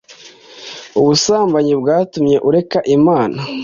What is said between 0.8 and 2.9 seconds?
Ubusambanyi bwatumye ureka